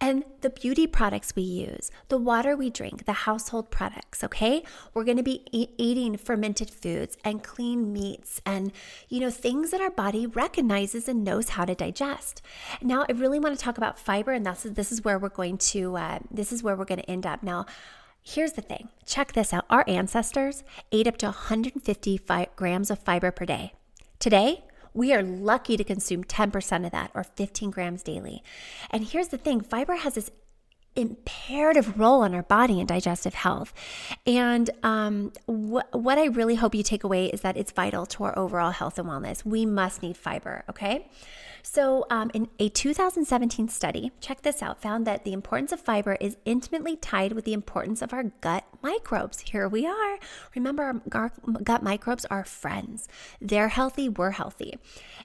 [0.00, 4.64] And the beauty products we use, the water we drink, the household products, okay?
[4.92, 8.72] We're going to be e- eating fermented foods and clean meats and,
[9.08, 12.42] you know, things that our body recognizes and knows how to digest.
[12.82, 15.58] Now, I really want to talk about fiber, and that's this is where we're going
[15.58, 17.66] to uh, this is where we're going to end up now.
[18.22, 19.64] Here's the thing check this out.
[19.70, 23.74] Our ancestors ate up to 150 fi- grams of fiber per day.
[24.18, 28.42] Today, we are lucky to consume 10% of that or 15 grams daily.
[28.90, 30.30] And here's the thing fiber has this
[30.96, 33.72] imperative role in our body and digestive health.
[34.26, 38.24] And um, wh- what I really hope you take away is that it's vital to
[38.24, 39.44] our overall health and wellness.
[39.44, 41.08] We must need fiber, okay?
[41.66, 46.18] So, um, in a 2017 study, check this out, found that the importance of fiber
[46.20, 49.40] is intimately tied with the importance of our gut microbes.
[49.40, 50.18] Here we are.
[50.54, 53.08] Remember, our gut microbes are friends.
[53.40, 54.78] They're healthy, we're healthy.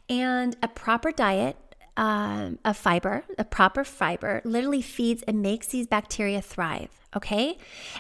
[0.08, 1.58] And a proper diet
[2.00, 7.58] um, fiber, a proper fiber, literally feeds and makes these bacteria thrive okay?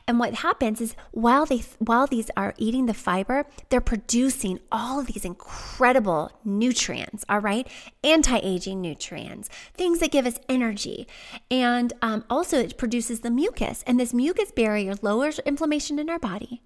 [0.07, 4.99] And what happens is while they while these are eating the fiber they're producing all
[4.99, 7.67] of these incredible nutrients all right?
[8.03, 11.07] Anti-aging nutrients things that give us energy.
[11.49, 13.83] And um, also it produces the mucus.
[13.87, 16.61] And this mucus barrier lowers inflammation in our body.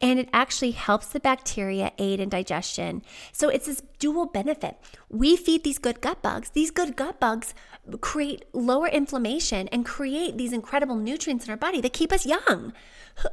[0.00, 3.02] And it actually helps the bacteria aid in digestion.
[3.32, 4.76] So it's this dual benefit.
[5.08, 6.50] We feed these good gut bugs.
[6.50, 7.54] These good gut bugs
[8.00, 12.72] create lower inflammation and create these incredible nutrients in our body that keep us young.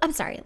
[0.02, 0.42] I'm sorry.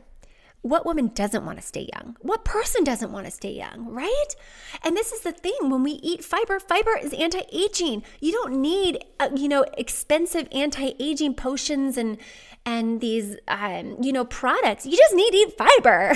[0.63, 2.17] What woman doesn't want to stay young?
[2.19, 4.35] What person doesn't want to stay young, right?
[4.83, 8.03] And this is the thing when we eat fiber, fiber is anti-aging.
[8.19, 12.17] You don't need, uh, you know, expensive anti-aging potions and
[12.65, 14.85] and these um, you know, products.
[14.85, 16.13] You just need to eat fiber.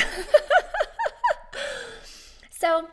[2.50, 2.90] so,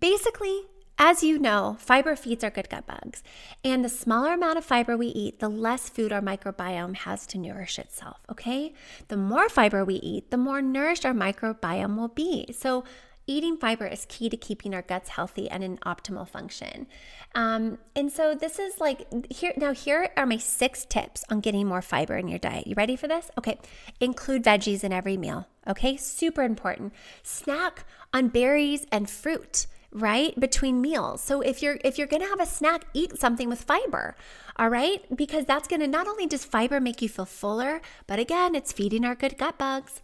[0.00, 0.62] basically,
[0.98, 3.22] as you know, fiber feeds our good gut bugs,
[3.62, 7.38] and the smaller amount of fiber we eat, the less food our microbiome has to
[7.38, 8.74] nourish itself, okay?
[9.06, 12.52] The more fiber we eat, the more nourished our microbiome will be.
[12.52, 12.84] So,
[13.28, 16.86] eating fiber is key to keeping our guts healthy and in optimal function.
[17.34, 21.68] Um, and so, this is like here now, here are my six tips on getting
[21.68, 22.66] more fiber in your diet.
[22.66, 23.30] You ready for this?
[23.38, 23.58] Okay,
[24.00, 25.96] include veggies in every meal, okay?
[25.96, 26.92] Super important.
[27.22, 30.38] Snack on berries and fruit right?
[30.38, 31.20] Between meals.
[31.22, 34.16] So if you're if you're going to have a snack eat something with fiber
[34.58, 35.04] all right?
[35.14, 38.72] Because that's going to not only does fiber make you feel fuller but again it's
[38.72, 40.00] feeding our good gut bugs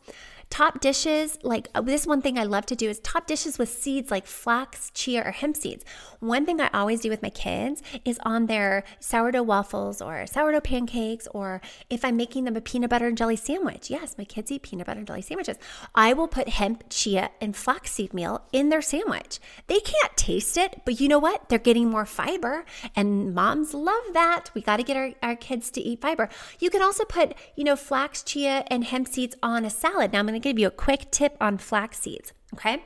[0.55, 3.69] top dishes, like uh, this one thing I love to do is top dishes with
[3.69, 5.85] seeds like flax, chia, or hemp seeds.
[6.21, 10.61] One thing I always do with my kids is on their sourdough waffles or sourdough
[10.61, 13.91] pancakes, or if I'm making them a peanut butter and jelly sandwich.
[13.91, 15.59] Yes, my kids eat peanut butter and jelly sandwiches.
[15.93, 19.41] I will put hemp, chia, and flaxseed meal in their sandwich.
[19.67, 21.49] They can't taste it, but you know what?
[21.49, 24.53] They're getting more fiber, and moms love that.
[24.55, 26.29] We got to get our, our kids to eat fiber.
[26.61, 30.13] You can also put, you know, flax, chia, and hemp seeds on a salad.
[30.13, 32.85] Now, I'm going to give you a quick tip on flax seeds, okay?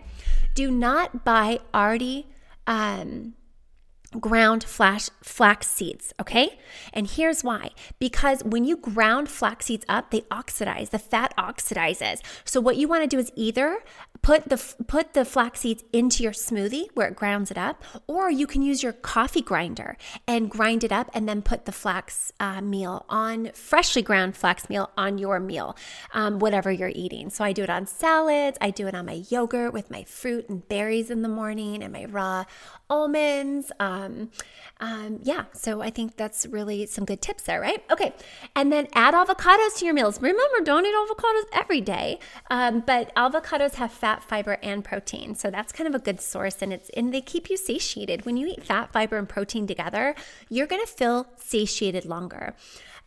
[0.54, 2.28] Do not buy already
[2.66, 3.34] um,
[4.20, 6.58] ground flash, flax seeds, okay?
[6.92, 7.72] And here's why.
[7.98, 10.90] Because when you ground flax seeds up, they oxidize.
[10.90, 12.20] The fat oxidizes.
[12.44, 13.80] So what you want to do is either
[14.22, 18.30] put the put the flax seeds into your smoothie where it grounds it up, or
[18.30, 19.96] you can use your coffee grinder
[20.26, 24.68] and grind it up and then put the flax uh, meal on freshly ground flax
[24.68, 25.76] meal on your meal,
[26.12, 27.30] um, whatever you're eating.
[27.30, 28.58] So I do it on salads.
[28.60, 31.92] I do it on my yogurt with my fruit and berries in the morning and
[31.92, 32.44] my raw
[32.90, 33.70] almonds.
[33.78, 34.30] Um,
[34.80, 37.82] um, yeah, so I think that's really some good tips there, right?
[37.90, 38.14] Okay,
[38.54, 40.20] and then add avocados to your meals.
[40.22, 42.18] Remember, don't eat avocados every day,
[42.50, 46.62] um, but avocados have fat, fiber, and protein, so that's kind of a good source,
[46.62, 48.24] and it's and they keep you satiated.
[48.24, 50.14] When you eat fat, fiber, and protein together,
[50.48, 52.54] you're gonna feel satiated longer.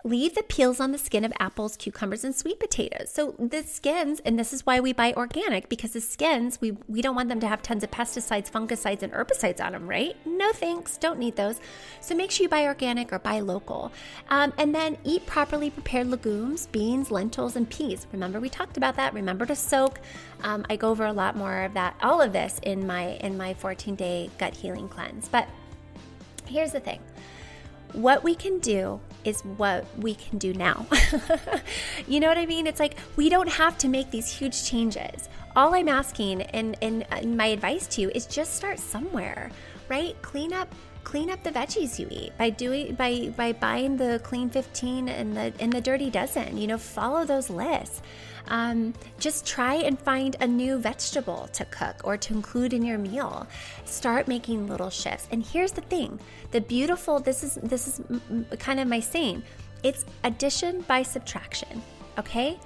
[0.03, 3.11] Leave the peels on the skin of apples, cucumbers, and sweet potatoes.
[3.11, 7.01] So the skins, and this is why we buy organic because the skins, we, we
[7.03, 10.15] don't want them to have tons of pesticides, fungicides, and herbicides on them, right?
[10.25, 11.59] No thanks, don't need those.
[11.99, 13.91] So make sure you buy organic or buy local.
[14.29, 18.07] Um, and then eat properly prepared legumes, beans, lentils, and peas.
[18.11, 19.13] Remember we talked about that.
[19.13, 19.99] Remember to soak.
[20.43, 23.37] Um, I go over a lot more of that, all of this in my in
[23.37, 25.27] my 14 day gut healing cleanse.
[25.27, 25.47] But
[26.47, 26.99] here's the thing
[27.93, 30.85] what we can do is what we can do now.
[32.07, 32.67] you know what I mean?
[32.67, 35.29] It's like we don't have to make these huge changes.
[35.55, 37.05] All I'm asking and, and,
[37.35, 39.51] my advice to you is just start somewhere,
[39.89, 40.19] right?
[40.21, 44.51] Clean up clean up the veggies you eat by doing by by buying the clean
[44.51, 48.03] 15 and the and the dirty dozen you know follow those lists
[48.47, 52.97] um, just try and find a new vegetable to cook or to include in your
[52.97, 53.47] meal.
[53.85, 55.27] Start making little shifts.
[55.31, 56.19] And here's the thing:
[56.51, 57.19] the beautiful.
[57.19, 58.01] This is this is
[58.59, 59.43] kind of my saying.
[59.83, 61.81] It's addition by subtraction.
[62.17, 62.59] Okay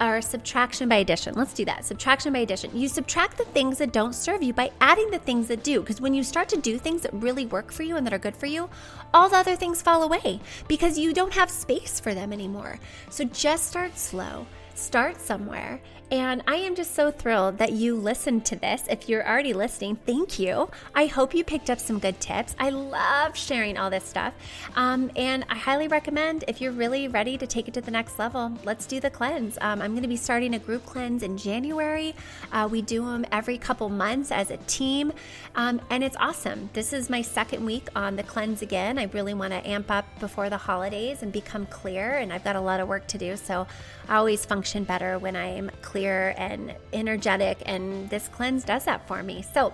[0.00, 1.34] or subtraction by addition.
[1.34, 1.84] Let's do that.
[1.84, 2.76] Subtraction by addition.
[2.76, 5.80] You subtract the things that don't serve you by adding the things that do.
[5.80, 8.18] Because when you start to do things that really work for you and that are
[8.18, 8.70] good for you,
[9.12, 12.80] all the other things fall away because you don't have space for them anymore.
[13.10, 14.46] So just start slow.
[14.80, 15.82] Start somewhere.
[16.10, 18.82] And I am just so thrilled that you listened to this.
[18.90, 20.68] If you're already listening, thank you.
[20.92, 22.56] I hope you picked up some good tips.
[22.58, 24.34] I love sharing all this stuff.
[24.74, 28.18] Um, and I highly recommend if you're really ready to take it to the next
[28.18, 29.56] level, let's do the cleanse.
[29.60, 32.16] Um, I'm going to be starting a group cleanse in January.
[32.50, 35.12] Uh, we do them every couple months as a team.
[35.54, 36.70] Um, and it's awesome.
[36.72, 38.98] This is my second week on the cleanse again.
[38.98, 42.14] I really want to amp up before the holidays and become clear.
[42.14, 43.36] And I've got a lot of work to do.
[43.36, 43.68] So
[44.08, 49.22] I always function better when I'm clear and energetic, and this cleanse does that for
[49.22, 49.42] me.
[49.42, 49.72] So,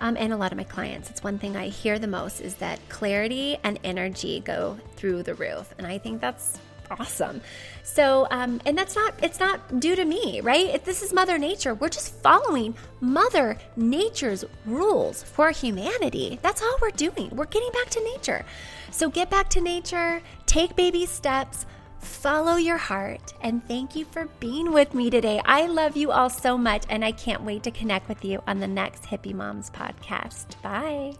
[0.00, 2.54] um, and a lot of my clients, it's one thing I hear the most is
[2.56, 6.58] that clarity and energy go through the roof, and I think that's
[6.90, 7.40] awesome.
[7.82, 10.66] So, um, and that's not, it's not due to me, right?
[10.66, 11.74] It, this is Mother Nature.
[11.74, 16.38] We're just following Mother Nature's rules for humanity.
[16.42, 17.30] That's all we're doing.
[17.30, 18.44] We're getting back to nature.
[18.90, 21.66] So get back to nature, take baby steps,
[22.00, 25.40] Follow your heart and thank you for being with me today.
[25.44, 28.60] I love you all so much and I can't wait to connect with you on
[28.60, 30.60] the next Hippie Moms podcast.
[30.62, 31.14] Bye.